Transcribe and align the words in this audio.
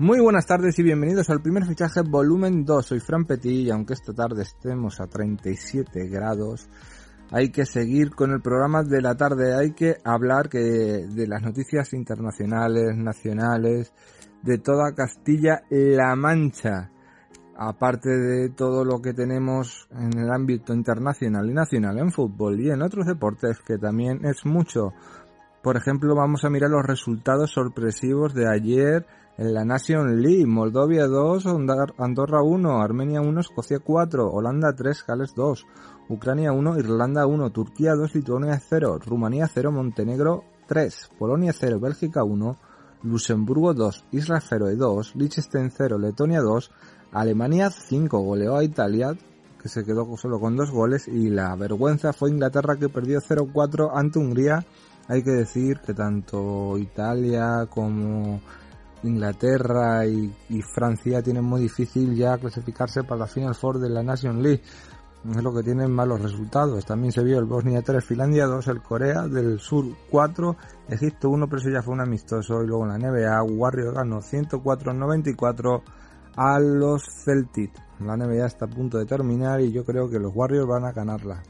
Muy 0.00 0.18
buenas 0.18 0.46
tardes 0.46 0.78
y 0.78 0.82
bienvenidos 0.82 1.28
al 1.28 1.42
primer 1.42 1.66
fichaje 1.66 2.00
volumen 2.00 2.64
2. 2.64 2.86
Soy 2.86 3.00
Fran 3.00 3.26
Petit 3.26 3.66
y 3.66 3.70
aunque 3.70 3.92
esta 3.92 4.14
tarde 4.14 4.44
estemos 4.44 4.98
a 4.98 5.06
37 5.06 6.08
grados, 6.08 6.70
hay 7.30 7.50
que 7.50 7.66
seguir 7.66 8.14
con 8.14 8.30
el 8.30 8.40
programa 8.40 8.82
de 8.82 9.02
la 9.02 9.14
tarde. 9.14 9.54
Hay 9.54 9.72
que 9.72 9.98
hablar 10.02 10.48
que 10.48 10.58
de 10.58 11.26
las 11.26 11.42
noticias 11.42 11.92
internacionales, 11.92 12.96
nacionales, 12.96 13.92
de 14.40 14.56
toda 14.56 14.94
Castilla-La 14.94 16.16
Mancha. 16.16 16.90
Aparte 17.58 18.08
de 18.08 18.48
todo 18.48 18.86
lo 18.86 19.02
que 19.02 19.12
tenemos 19.12 19.86
en 19.90 20.18
el 20.18 20.30
ámbito 20.32 20.72
internacional 20.72 21.50
y 21.50 21.52
nacional 21.52 21.98
en 21.98 22.10
fútbol 22.10 22.58
y 22.58 22.70
en 22.70 22.80
otros 22.80 23.04
deportes, 23.04 23.60
que 23.60 23.76
también 23.76 24.24
es 24.24 24.46
mucho. 24.46 24.94
Por 25.62 25.76
ejemplo, 25.76 26.14
vamos 26.14 26.42
a 26.46 26.48
mirar 26.48 26.70
los 26.70 26.86
resultados 26.86 27.50
sorpresivos 27.50 28.32
de 28.32 28.48
ayer 28.48 29.04
en 29.40 29.54
la 29.54 29.64
Nation 29.64 30.20
League, 30.20 30.46
Moldovia 30.46 31.06
2, 31.06 31.46
Andorra 31.96 32.42
1, 32.42 32.82
Armenia 32.82 33.22
1, 33.22 33.40
Escocia 33.40 33.78
4, 33.78 34.30
Holanda 34.30 34.74
3, 34.74 35.02
Gales 35.08 35.34
2, 35.34 35.66
Ucrania 36.10 36.52
1, 36.52 36.78
Irlanda 36.78 37.26
1, 37.26 37.50
Turquía 37.50 37.94
2, 37.94 38.16
Lituania 38.16 38.60
0, 38.60 38.98
Rumanía 38.98 39.48
0, 39.48 39.72
Montenegro 39.72 40.44
3, 40.68 41.12
Polonia 41.18 41.54
0, 41.58 41.80
Bélgica 41.80 42.22
1, 42.22 42.58
Luxemburgo 43.02 43.72
2, 43.72 44.04
Israel 44.12 44.42
0 44.46 44.72
y 44.72 44.76
2, 44.76 45.16
Liechtenstein 45.16 45.70
0, 45.70 45.98
Letonia 45.98 46.42
2, 46.42 46.70
Alemania 47.12 47.70
5 47.70 48.18
goleó 48.18 48.56
a 48.56 48.62
Italia, 48.62 49.16
que 49.62 49.70
se 49.70 49.86
quedó 49.86 50.18
solo 50.18 50.38
con 50.38 50.54
dos 50.54 50.70
goles, 50.70 51.08
y 51.08 51.30
la 51.30 51.56
vergüenza 51.56 52.12
fue 52.12 52.28
Inglaterra 52.28 52.76
que 52.76 52.90
perdió 52.90 53.22
0-4 53.22 53.90
ante 53.94 54.18
Hungría. 54.18 54.66
Hay 55.08 55.22
que 55.22 55.30
decir 55.30 55.80
que 55.80 55.94
tanto 55.94 56.76
Italia 56.76 57.66
como 57.70 58.42
Inglaterra 59.02 60.06
y, 60.06 60.32
Francia 60.62 61.22
tienen 61.22 61.44
muy 61.44 61.62
difícil 61.62 62.14
ya 62.14 62.38
clasificarse 62.38 63.04
para 63.04 63.20
la 63.20 63.26
Final 63.26 63.54
Four 63.54 63.78
de 63.78 63.88
la 63.88 64.02
Nation 64.02 64.42
League. 64.42 64.62
Es 65.28 65.42
lo 65.42 65.52
que 65.52 65.62
tienen 65.62 65.90
malos 65.90 66.22
resultados. 66.22 66.84
También 66.86 67.12
se 67.12 67.22
vio 67.22 67.38
el 67.38 67.44
Bosnia 67.44 67.82
3, 67.82 68.02
Finlandia 68.02 68.46
2, 68.46 68.68
el 68.68 68.82
Corea 68.82 69.28
del 69.28 69.58
Sur 69.58 69.84
4, 70.10 70.56
Egipto 70.88 71.28
1, 71.28 71.46
pero 71.46 71.60
eso 71.60 71.70
ya 71.70 71.82
fue 71.82 71.94
un 71.94 72.00
amistoso. 72.00 72.62
Y 72.62 72.66
luego 72.66 72.84
en 72.84 73.00
la 73.00 73.10
NBA, 73.10 73.42
Warriors 73.42 73.94
ganó 73.94 74.20
104-94 74.20 75.82
a 76.36 76.58
los 76.58 77.02
Celtics. 77.24 77.78
La 78.00 78.16
NBA 78.16 78.46
está 78.46 78.64
a 78.64 78.68
punto 78.68 78.96
de 78.96 79.04
terminar 79.04 79.60
y 79.60 79.72
yo 79.72 79.84
creo 79.84 80.08
que 80.08 80.18
los 80.18 80.34
Warriors 80.34 80.66
van 80.66 80.86
a 80.86 80.92
ganarla 80.92 81.42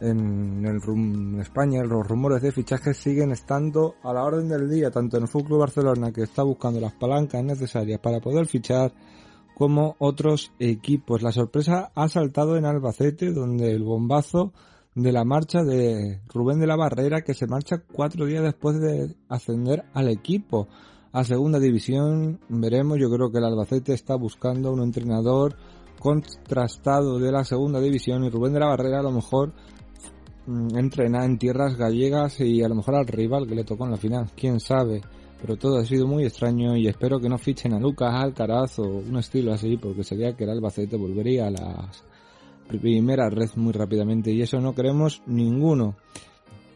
en, 0.00 0.64
en, 0.64 1.40
España 1.40 1.82
los 1.84 2.06
rumores 2.06 2.42
de 2.42 2.52
fichajes 2.52 2.96
siguen 2.96 3.32
estando 3.32 3.96
a 4.02 4.12
la 4.12 4.24
orden 4.24 4.48
del 4.48 4.68
día, 4.68 4.90
tanto 4.90 5.16
en 5.16 5.24
el 5.24 5.28
Fútbol 5.28 5.60
Barcelona 5.60 6.12
que 6.12 6.22
está 6.22 6.42
buscando 6.42 6.80
las 6.80 6.92
palancas 6.92 7.42
necesarias 7.42 8.00
para 8.00 8.20
poder 8.20 8.46
fichar, 8.46 8.92
como 9.56 9.96
otros 9.98 10.52
equipos. 10.58 11.22
La 11.22 11.32
sorpresa 11.32 11.90
ha 11.94 12.08
saltado 12.08 12.58
en 12.58 12.66
Albacete, 12.66 13.32
donde 13.32 13.72
el 13.72 13.84
bombazo 13.84 14.52
de 14.94 15.12
la 15.12 15.24
marcha 15.24 15.62
de 15.62 16.20
Rubén 16.28 16.60
de 16.60 16.66
la 16.66 16.76
Barrera, 16.76 17.22
que 17.22 17.32
se 17.32 17.46
marcha 17.46 17.82
cuatro 17.90 18.26
días 18.26 18.42
después 18.42 18.78
de 18.78 19.16
ascender 19.30 19.84
al 19.94 20.10
equipo 20.10 20.68
a 21.10 21.24
segunda 21.24 21.58
división. 21.58 22.38
Veremos, 22.50 22.98
yo 22.98 23.10
creo 23.10 23.32
que 23.32 23.38
el 23.38 23.44
Albacete 23.44 23.94
está 23.94 24.14
buscando 24.14 24.70
un 24.70 24.82
entrenador 24.82 25.56
contrastado 25.98 27.18
de 27.18 27.32
la 27.32 27.42
segunda 27.42 27.80
división 27.80 28.24
y 28.24 28.30
Rubén 28.30 28.52
de 28.52 28.60
la 28.60 28.66
Barrera 28.66 29.00
a 29.00 29.04
lo 29.04 29.12
mejor 29.12 29.54
entrenar 30.46 31.24
en 31.24 31.38
tierras 31.38 31.76
gallegas 31.76 32.40
y 32.40 32.62
a 32.62 32.68
lo 32.68 32.76
mejor 32.76 32.96
al 32.96 33.06
rival 33.06 33.46
que 33.46 33.54
le 33.54 33.64
tocó 33.64 33.84
en 33.84 33.92
la 33.92 33.96
final, 33.96 34.30
quién 34.36 34.60
sabe. 34.60 35.02
Pero 35.40 35.56
todo 35.56 35.78
ha 35.78 35.84
sido 35.84 36.06
muy 36.06 36.24
extraño 36.24 36.76
y 36.76 36.88
espero 36.88 37.20
que 37.20 37.28
no 37.28 37.36
fichen 37.36 37.74
a 37.74 37.80
Lucas 37.80 38.14
Alcaraz 38.14 38.78
o 38.78 38.84
un 38.84 39.18
estilo 39.18 39.52
así, 39.52 39.76
porque 39.76 40.02
sería 40.02 40.34
que 40.34 40.44
el 40.44 40.50
Albacete 40.50 40.96
volvería 40.96 41.48
a 41.48 41.50
la 41.50 41.90
primera 42.68 43.28
red 43.28 43.50
muy 43.56 43.72
rápidamente 43.72 44.32
y 44.32 44.42
eso 44.42 44.60
no 44.60 44.74
queremos 44.74 45.22
ninguno. 45.26 45.96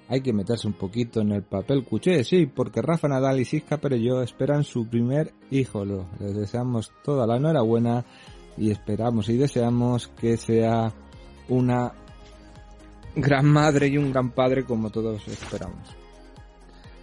Hay 0.08 0.22
que 0.22 0.32
meterse 0.32 0.66
un 0.66 0.74
poquito 0.74 1.20
en 1.20 1.32
el 1.32 1.42
papel 1.42 1.84
cuché, 1.84 2.24
sí, 2.24 2.46
porque 2.46 2.82
Rafa 2.82 3.08
Nadal 3.08 3.40
y 3.40 3.44
Siska 3.44 3.78
Perello 3.78 4.22
esperan 4.22 4.64
su 4.64 4.88
primer 4.88 5.32
hijo. 5.50 5.84
Les 5.84 6.34
deseamos 6.34 6.90
toda 7.04 7.26
la 7.26 7.36
enhorabuena 7.36 8.04
y 8.58 8.70
esperamos 8.70 9.28
y 9.28 9.36
deseamos 9.36 10.08
que 10.08 10.36
sea 10.36 10.92
una 11.48 11.92
gran 13.14 13.46
madre 13.46 13.88
y 13.88 13.98
un 13.98 14.12
gran 14.12 14.30
padre 14.30 14.64
como 14.64 14.90
todos 14.90 15.26
esperamos. 15.28 15.96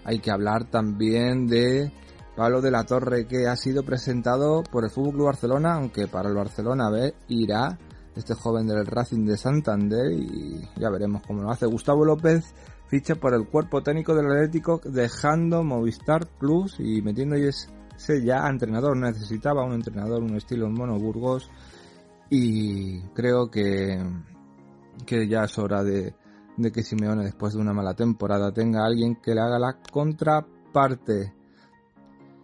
Hay 0.03 0.19
que 0.19 0.31
hablar 0.31 0.65
también 0.65 1.47
de 1.47 1.91
Pablo 2.35 2.61
de 2.61 2.71
la 2.71 2.85
Torre 2.85 3.27
que 3.27 3.47
ha 3.47 3.55
sido 3.55 3.83
presentado 3.83 4.63
por 4.63 4.83
el 4.83 4.89
Fútbol 4.89 5.13
Club 5.13 5.25
Barcelona, 5.25 5.73
aunque 5.73 6.07
para 6.07 6.29
el 6.29 6.35
Barcelona 6.35 6.89
B 6.89 7.13
irá 7.27 7.77
este 8.15 8.33
joven 8.33 8.67
del 8.67 8.85
Racing 8.85 9.25
de 9.25 9.37
Santander 9.37 10.11
y 10.11 10.61
ya 10.77 10.89
veremos 10.89 11.23
cómo 11.25 11.43
lo 11.43 11.51
hace. 11.51 11.65
Gustavo 11.65 12.05
López 12.05 12.53
ficha 12.87 13.15
por 13.15 13.33
el 13.33 13.47
cuerpo 13.47 13.81
técnico 13.81 14.15
del 14.15 14.27
Atlético 14.27 14.79
dejando 14.83 15.63
Movistar 15.63 16.25
Plus 16.25 16.79
y 16.79 17.01
metiéndose 17.01 17.67
ya 18.23 18.45
a 18.45 18.49
entrenador. 18.49 18.95
Necesitaba 18.97 19.65
un 19.65 19.73
entrenador, 19.73 20.23
un 20.23 20.35
estilo 20.35 20.67
en 20.67 20.73
Mono 20.73 20.97
Burgos 20.97 21.49
y 22.29 23.01
creo 23.15 23.49
que 23.49 23.99
que 25.05 25.27
ya 25.27 25.43
es 25.43 25.57
hora 25.57 25.83
de, 25.83 26.15
que 26.73 26.83
Simeone 26.83 27.23
después 27.23 27.53
de 27.53 27.61
una 27.61 27.73
mala 27.73 27.93
temporada 27.93 28.51
tenga 28.51 28.81
a 28.81 28.87
alguien 28.87 29.15
que 29.21 29.33
le 29.33 29.41
haga 29.41 29.59
la 29.59 29.77
contraparte. 29.91 31.33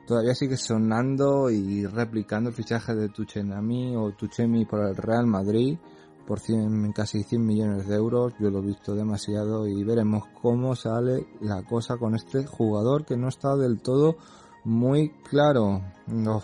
Todavía 0.05 0.35
sigue 0.35 0.57
sonando 0.57 1.49
y 1.49 1.85
replicando 1.85 2.49
el 2.49 2.55
fichaje 2.55 2.93
de 2.93 3.09
Tuchenami 3.09 3.95
o 3.95 4.11
Tuchemi 4.11 4.65
por 4.65 4.85
el 4.85 4.95
Real 4.95 5.25
Madrid 5.25 5.77
por 6.25 6.39
100, 6.39 6.93
casi 6.93 7.23
100 7.23 7.45
millones 7.45 7.87
de 7.87 7.95
euros. 7.95 8.33
Yo 8.39 8.49
lo 8.49 8.59
he 8.59 8.67
visto 8.67 8.95
demasiado 8.95 9.67
y 9.67 9.83
veremos 9.83 10.23
cómo 10.41 10.75
sale 10.75 11.27
la 11.41 11.63
cosa 11.63 11.97
con 11.97 12.15
este 12.15 12.45
jugador 12.45 13.05
que 13.05 13.17
no 13.17 13.29
está 13.29 13.55
del 13.55 13.81
todo 13.81 14.17
muy 14.63 15.09
claro. 15.29 15.81
Los 16.07 16.43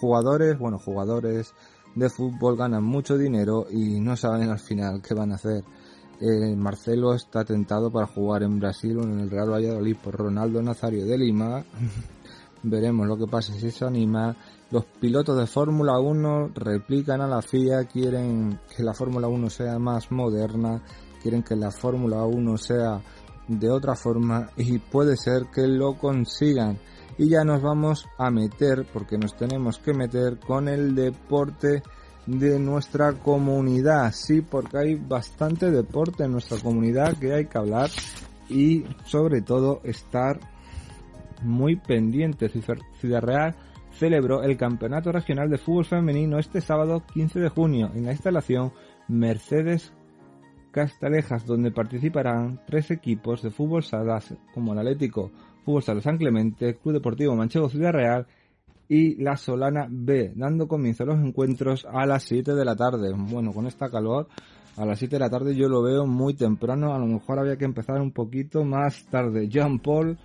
jugadores, 0.00 0.58
bueno, 0.58 0.78
jugadores, 0.78 1.54
de 1.94 2.10
fútbol 2.10 2.56
ganan 2.56 2.84
mucho 2.84 3.16
dinero 3.16 3.66
y 3.70 4.00
no 4.00 4.16
saben 4.16 4.50
al 4.50 4.58
final 4.58 5.02
qué 5.02 5.14
van 5.14 5.32
a 5.32 5.36
hacer. 5.36 5.64
Eh, 6.20 6.56
Marcelo 6.56 7.14
está 7.14 7.44
tentado 7.44 7.90
para 7.90 8.06
jugar 8.06 8.42
en 8.42 8.58
Brasil 8.58 8.98
o 8.98 9.02
en 9.02 9.20
el 9.20 9.30
Real 9.30 9.50
Valladolid 9.50 9.96
por 10.02 10.16
Ronaldo 10.16 10.60
Nazario 10.62 11.06
de 11.06 11.16
Lima. 11.16 11.64
Veremos 12.62 13.06
lo 13.06 13.16
que 13.16 13.26
pasa 13.26 13.52
si 13.54 13.70
se 13.70 13.84
anima. 13.84 14.36
Los 14.70 14.84
pilotos 14.84 15.38
de 15.38 15.46
Fórmula 15.46 15.98
1 15.98 16.50
replican 16.54 17.20
a 17.20 17.28
la 17.28 17.40
FIA, 17.40 17.84
quieren 17.84 18.58
que 18.76 18.82
la 18.82 18.94
Fórmula 18.94 19.28
1 19.28 19.48
sea 19.48 19.78
más 19.78 20.10
moderna, 20.10 20.82
quieren 21.22 21.42
que 21.42 21.54
la 21.54 21.70
Fórmula 21.70 22.24
1 22.24 22.56
sea 22.58 23.00
de 23.46 23.70
otra 23.70 23.94
forma 23.94 24.50
y 24.56 24.78
puede 24.78 25.16
ser 25.16 25.46
que 25.46 25.66
lo 25.66 25.96
consigan 25.96 26.78
y 27.18 27.28
ya 27.28 27.44
nos 27.44 27.60
vamos 27.60 28.08
a 28.16 28.30
meter, 28.30 28.86
porque 28.92 29.18
nos 29.18 29.36
tenemos 29.36 29.78
que 29.78 29.92
meter 29.92 30.38
con 30.38 30.68
el 30.68 30.94
deporte 30.94 31.82
de 32.26 32.58
nuestra 32.60 33.12
comunidad. 33.14 34.12
Sí, 34.12 34.40
porque 34.40 34.78
hay 34.78 34.94
bastante 34.94 35.70
deporte 35.70 36.24
en 36.24 36.32
nuestra 36.32 36.58
comunidad 36.58 37.18
que 37.18 37.34
hay 37.34 37.46
que 37.46 37.58
hablar 37.58 37.90
y 38.48 38.84
sobre 39.04 39.42
todo 39.42 39.80
estar 39.82 40.38
muy 41.42 41.76
pendientes. 41.76 42.52
Ciudad 43.00 43.22
Real 43.22 43.56
celebró 43.92 44.42
el 44.44 44.56
Campeonato 44.56 45.10
Regional 45.10 45.50
de 45.50 45.58
Fútbol 45.58 45.86
Femenino 45.86 46.38
este 46.38 46.60
sábado 46.60 47.02
15 47.12 47.40
de 47.40 47.48
junio 47.48 47.90
en 47.94 48.06
la 48.06 48.12
instalación 48.12 48.72
Mercedes 49.08 49.92
Castalejas, 50.70 51.46
donde 51.46 51.72
participarán 51.72 52.60
tres 52.66 52.90
equipos 52.90 53.42
de 53.42 53.50
fútbol 53.50 53.82
salas 53.82 54.34
como 54.54 54.72
el 54.72 54.78
Atlético 54.78 55.32
Fútbol 55.64 55.82
Sala 55.82 56.00
San 56.00 56.18
Clemente, 56.18 56.76
Club 56.76 56.94
Deportivo 56.94 57.34
Manchego 57.34 57.68
Ciudad 57.68 57.92
Real 57.92 58.26
y 58.88 59.16
la 59.22 59.36
Solana 59.36 59.86
B, 59.90 60.32
dando 60.34 60.66
comienzo 60.66 61.02
a 61.02 61.06
los 61.06 61.18
encuentros 61.18 61.86
a 61.90 62.06
las 62.06 62.22
7 62.24 62.54
de 62.54 62.64
la 62.64 62.74
tarde. 62.74 63.12
Bueno, 63.14 63.52
con 63.52 63.66
esta 63.66 63.90
calor, 63.90 64.28
a 64.76 64.86
las 64.86 64.98
7 64.98 65.16
de 65.16 65.20
la 65.20 65.30
tarde 65.30 65.54
yo 65.54 65.68
lo 65.68 65.82
veo 65.82 66.06
muy 66.06 66.34
temprano, 66.34 66.94
a 66.94 66.98
lo 66.98 67.06
mejor 67.06 67.38
había 67.38 67.56
que 67.56 67.66
empezar 67.66 68.00
un 68.00 68.12
poquito 68.12 68.64
más 68.64 69.04
tarde. 69.10 69.48
Jean 69.48 69.78
Paul 69.78 70.16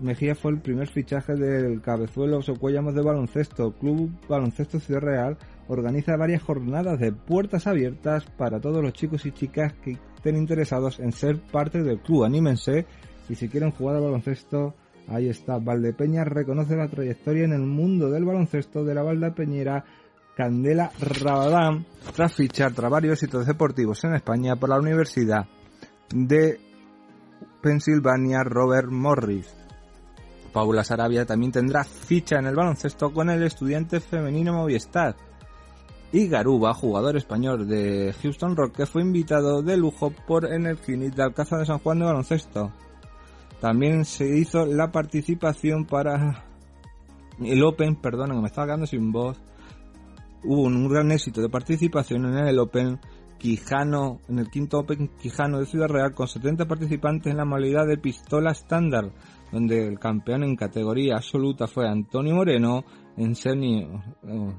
Mejía 0.00 0.36
fue 0.36 0.52
el 0.52 0.60
primer 0.60 0.86
fichaje 0.86 1.34
del 1.34 1.80
Cabezuelo 1.80 2.40
Socuellamos 2.40 2.94
de 2.94 3.02
baloncesto. 3.02 3.72
Club 3.72 4.12
Baloncesto 4.28 4.78
Ciudad 4.78 5.00
Real 5.00 5.36
organiza 5.66 6.16
varias 6.16 6.40
jornadas 6.40 7.00
de 7.00 7.10
puertas 7.10 7.66
abiertas 7.66 8.24
para 8.36 8.60
todos 8.60 8.80
los 8.80 8.92
chicos 8.92 9.26
y 9.26 9.32
chicas 9.32 9.72
que 9.82 9.98
estén 10.14 10.36
interesados 10.36 11.00
en 11.00 11.10
ser 11.10 11.40
parte 11.40 11.82
del 11.82 11.98
club. 11.98 12.24
Anímense 12.24 12.86
y 13.28 13.34
si 13.34 13.48
quieren 13.48 13.70
jugar 13.72 13.96
al 13.96 14.02
baloncesto, 14.02 14.74
ahí 15.08 15.28
está. 15.28 15.58
Valdepeña 15.58 16.24
reconoce 16.24 16.76
la 16.76 16.88
trayectoria 16.88 17.44
en 17.44 17.52
el 17.52 17.62
mundo 17.62 18.10
del 18.10 18.24
baloncesto 18.24 18.84
de 18.84 18.94
la 18.94 19.02
valdepeñera 19.02 19.84
Candela 20.36 20.92
Rabadán 21.00 21.84
tras 22.14 22.32
fichar 22.32 22.72
tras 22.72 22.90
varios 22.90 23.14
éxitos 23.14 23.44
deportivos 23.44 24.04
en 24.04 24.14
España 24.14 24.54
por 24.54 24.68
la 24.68 24.78
Universidad 24.78 25.46
de 26.14 26.60
Pensilvania 27.60 28.44
Robert 28.44 28.88
Morris. 28.88 29.52
Paula 30.52 30.84
Sarabia 30.84 31.26
también 31.26 31.52
tendrá 31.52 31.84
ficha 31.84 32.38
en 32.38 32.46
el 32.46 32.54
baloncesto 32.54 33.12
con 33.12 33.30
el 33.30 33.42
estudiante 33.42 34.00
femenino 34.00 34.52
Movistar. 34.52 35.16
Y 36.12 36.28
Garuba, 36.28 36.72
jugador 36.72 37.16
español 37.16 37.68
de 37.68 38.14
Houston 38.22 38.56
Rock, 38.56 38.76
que 38.76 38.86
fue 38.86 39.02
invitado 39.02 39.60
de 39.60 39.76
lujo 39.76 40.10
por 40.26 40.50
Energinit 40.50 41.14
de 41.14 41.22
Alcázar 41.22 41.58
de 41.58 41.66
San 41.66 41.78
Juan 41.80 41.98
de 41.98 42.06
baloncesto. 42.06 42.72
También 43.60 44.04
se 44.04 44.38
hizo 44.38 44.66
la 44.66 44.92
participación 44.92 45.84
para 45.84 46.44
el 47.40 47.62
Open, 47.64 47.96
perdón, 47.96 48.30
que 48.30 48.40
me 48.40 48.46
estaba 48.46 48.68
quedando 48.68 48.86
sin 48.86 49.10
voz. 49.12 49.40
Hubo 50.44 50.62
un 50.62 50.88
gran 50.88 51.10
éxito 51.10 51.40
de 51.40 51.48
participación 51.48 52.26
en 52.26 52.46
el 52.46 52.58
Open 52.58 53.00
Quijano, 53.38 54.20
en 54.28 54.38
el 54.38 54.50
quinto 54.50 54.78
Open 54.78 55.10
Quijano 55.20 55.58
de 55.58 55.66
Ciudad 55.66 55.88
Real, 55.88 56.14
con 56.14 56.28
70 56.28 56.66
participantes 56.66 57.30
en 57.30 57.36
la 57.36 57.44
modalidad 57.44 57.86
de 57.86 57.98
pistola 57.98 58.52
estándar 58.52 59.12
donde 59.50 59.86
el 59.86 59.98
campeón 59.98 60.44
en 60.44 60.56
categoría 60.56 61.16
absoluta 61.16 61.66
fue 61.66 61.88
Antonio 61.88 62.34
Moreno, 62.34 62.84
en 63.16 63.34
senior, 63.34 64.02
eh, 64.24 64.54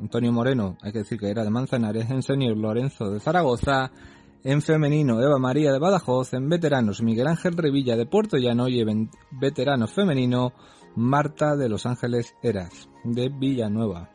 Antonio 0.00 0.32
Moreno, 0.32 0.76
hay 0.82 0.92
que 0.92 0.98
decir 1.00 1.18
que 1.18 1.30
era 1.30 1.44
de 1.44 1.50
Manzanares, 1.50 2.10
en 2.10 2.22
senior 2.22 2.56
Lorenzo 2.56 3.10
de 3.10 3.20
Zaragoza, 3.20 3.90
en 4.42 4.62
femenino 4.62 5.20
Eva 5.20 5.38
María 5.38 5.72
de 5.72 5.78
Badajoz, 5.78 6.32
en 6.32 6.48
veteranos 6.48 7.02
Miguel 7.02 7.26
Ángel 7.26 7.56
Revilla 7.56 7.96
de 7.96 8.06
Puerto 8.06 8.38
Llano 8.38 8.68
y 8.68 8.80
en 8.80 9.10
veterano 9.30 9.86
femenino 9.86 10.52
Marta 10.96 11.56
de 11.56 11.68
Los 11.68 11.84
Ángeles 11.86 12.34
Eras 12.42 12.88
de 13.04 13.28
Villanueva. 13.28 14.10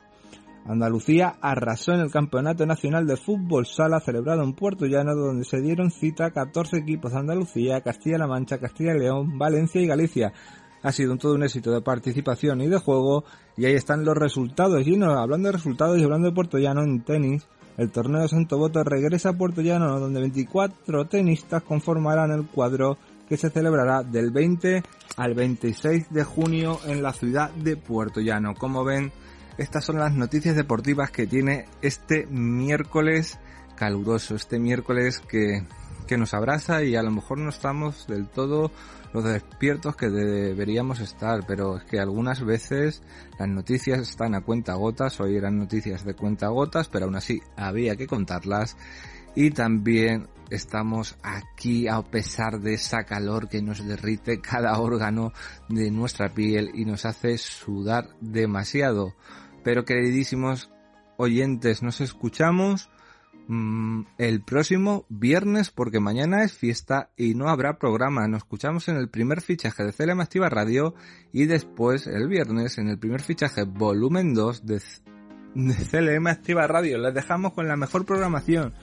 Andalucía 0.66 1.36
arrasó 1.42 1.94
en 1.94 2.00
el 2.00 2.12
Campeonato 2.12 2.66
Nacional 2.66 3.06
de 3.06 3.18
Fútbol 3.18 3.68
Sala 3.68 4.00
celebrado 4.00 4.42
en 4.42 4.54
Puerto 4.54 4.88
Llano 4.88 5.13
donde 5.13 5.45
se 5.45 5.62
dieron 5.62 5.92
cita 5.92 6.31
14 6.31 6.78
equipos 6.78 7.12
de 7.12 7.19
Andalucía, 7.19 7.81
Castilla-La 7.81 8.25
Mancha, 8.25 8.57
Castilla 8.57 8.95
y 8.95 9.00
León, 9.00 9.38
Valencia 9.38 9.80
y 9.80 9.86
Galicia. 9.86 10.33
Ha 10.81 10.92
sido 10.92 11.12
un 11.12 11.19
todo 11.19 11.36
un 11.36 11.44
éxito 11.44 11.71
de 11.71 11.81
participación 11.81 12.62
y 12.62 12.68
de 12.68 12.80
juego 12.80 13.25
y 13.57 13.66
ahí 13.66 13.74
están 13.74 14.06
los 14.06 14.18
resultados. 14.18 14.88
Y 14.88 14.98
no, 14.98 15.12
hablando 15.12 15.50
de 15.50 15.54
resultados 15.54 16.00
y 16.00 16.04
hablando 16.04 16.30
de 16.30 16.36
Puerto 16.36 16.57
Llano 16.57 16.81
en 16.81 17.04
tenis, 17.04 17.48
el 17.77 17.92
torneo 17.92 18.27
Santo 18.27 18.57
Boto 18.57 18.83
regresa 18.83 19.30
a 19.30 19.33
Puerto 19.33 19.62
Llano 19.62 20.00
donde 20.00 20.22
24 20.22 21.06
tenistas 21.06 21.63
conformarán 21.63 22.31
el 22.31 22.45
cuadro 22.45 22.98
que 23.27 23.38
se 23.38 23.50
celebrará 23.50 24.04
del 24.04 24.31
20 24.31 24.83
al 25.18 25.33
26 25.33 26.12
de 26.12 26.24
junio 26.24 26.80
en 26.86 27.01
la 27.01 27.13
ciudad 27.13 27.50
de 27.51 27.75
Puerto 27.75 28.22
Llano. 28.22 28.54
Como 28.54 28.83
ven, 28.83 29.12
estas 29.57 29.86
son 29.86 29.98
las 29.98 30.13
noticias 30.13 30.56
deportivas 30.56 31.12
que 31.12 31.27
tiene 31.27 31.66
este 31.81 32.27
miércoles 32.27 33.39
caluroso, 33.75 34.36
este 34.36 34.60
miércoles 34.60 35.19
que, 35.19 35.63
que 36.06 36.18
nos 36.18 36.34
abraza 36.34 36.84
y 36.84 36.96
a 36.96 37.04
lo 37.04 37.12
mejor 37.12 37.38
no 37.38 37.50
estamos 37.50 38.07
del 38.07 38.28
todo 38.28 38.72
los 39.13 39.24
despiertos 39.24 39.96
que 39.96 40.10
deberíamos 40.10 41.00
estar, 41.00 41.46
pero 41.48 41.78
es 41.78 41.84
que 41.86 42.00
algunas 42.00 42.44
veces 42.44 43.02
las 43.40 43.48
noticias 43.48 44.00
están 44.00 44.36
a 44.36 44.42
cuenta 44.42 44.74
gotas, 44.74 45.19
hoy 45.19 45.38
eran 45.38 45.57
noticias 45.57 46.04
de 46.04 46.16
cuenta 46.16 46.48
gotas, 46.50 46.90
pero 46.90 47.06
aún 47.06 47.16
así 47.16 47.42
había 47.56 47.96
que 47.96 48.07
contarlas 48.07 48.75
y 49.36 49.52
también 49.52 50.28
estamos 50.50 51.18
aquí 51.24 51.88
a 51.88 52.02
pesar 52.02 52.60
de 52.60 52.74
esa 52.74 53.04
calor 53.04 53.50
que 53.50 53.62
nos 53.62 53.86
derrite 53.86 54.42
cada 54.42 54.80
órgano 54.80 55.34
de 55.69 55.92
nuestra 55.92 56.34
piel 56.34 56.72
y 56.74 56.86
nos 56.86 57.06
hace 57.06 57.38
sudar 57.38 58.10
demasiado. 58.22 59.13
Pero 59.63 59.86
queridísimos 59.86 60.72
oyentes, 61.18 61.81
nos 61.81 62.02
escuchamos 62.02 62.90
mm, 63.47 64.01
el 64.18 64.42
próximo 64.42 65.06
viernes 65.09 65.71
porque 65.71 66.00
mañana 66.00 66.44
es 66.44 66.53
fiesta 66.53 67.09
y 67.15 67.36
no 67.36 67.50
habrá 67.50 67.77
programa. 67.77 68.27
Nos 68.27 68.39
escuchamos 68.39 68.88
en 68.88 68.97
el 68.97 69.09
primer 69.09 69.42
fichaje 69.42 69.83
de 69.83 69.94
CLM 69.94 70.21
Activa 70.21 70.50
Radio 70.50 70.95
y 71.31 71.45
después 71.45 72.07
el 72.07 72.27
viernes 72.27 72.77
en 72.77 72.89
el 72.89 73.00
primer 73.00 73.21
fichaje 73.21 73.63
volumen 73.63 74.33
2 74.33 74.65
de, 74.65 74.81
de 75.56 75.75
CLM 75.75 76.27
Activa 76.27 76.68
Radio. 76.68 76.97
Les 76.97 77.13
dejamos 77.13 77.53
con 77.53 77.68
la 77.68 77.75
mejor 77.75 78.06
programación. 78.06 78.74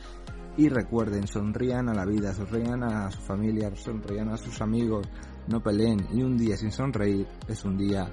Y 0.56 0.68
recuerden, 0.68 1.26
sonrían 1.26 1.88
a 1.88 1.94
la 1.94 2.04
vida, 2.04 2.34
sonrían 2.34 2.82
a 2.82 3.10
su 3.10 3.20
familia, 3.22 3.74
sonrían 3.74 4.28
a 4.28 4.36
sus 4.36 4.60
amigos, 4.60 5.08
no 5.48 5.62
peleen. 5.62 6.06
Y 6.12 6.22
un 6.22 6.36
día 6.36 6.58
sin 6.58 6.70
sonreír 6.70 7.26
es 7.48 7.64
un 7.64 7.78
día 7.78 8.10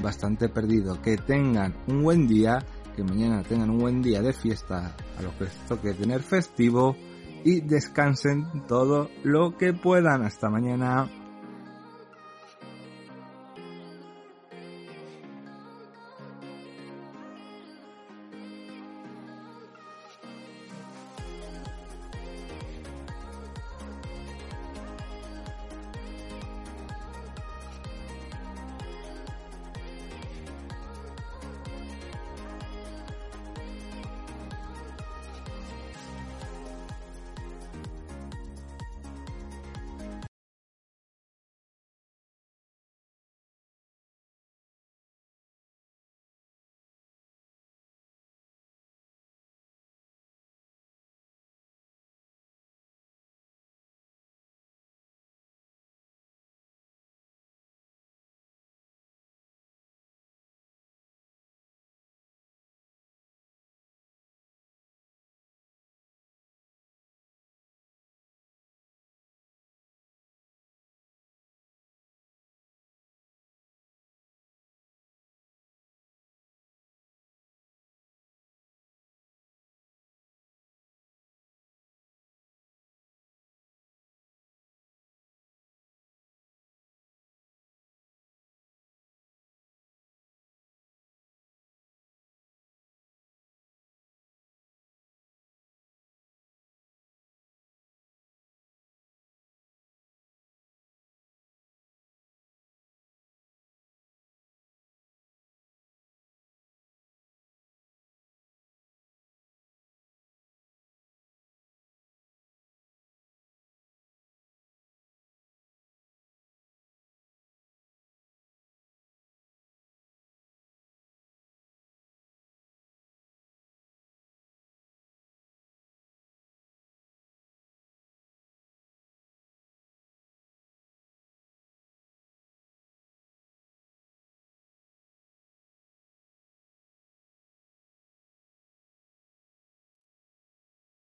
bastante 0.00 0.48
perdido. 0.48 1.00
Que 1.02 1.16
tengan 1.16 1.74
un 1.88 2.02
buen 2.02 2.28
día, 2.28 2.64
que 2.94 3.04
mañana 3.04 3.42
tengan 3.42 3.70
un 3.70 3.78
buen 3.78 4.02
día 4.02 4.22
de 4.22 4.32
fiesta 4.32 4.94
a 5.18 5.22
los 5.22 5.32
que 5.34 5.46
toque 5.68 5.94
tener 5.94 6.22
festivo 6.22 6.96
y 7.44 7.60
descansen 7.60 8.66
todo 8.66 9.10
lo 9.22 9.56
que 9.56 9.72
puedan. 9.72 10.22
Hasta 10.22 10.50
mañana. 10.50 11.19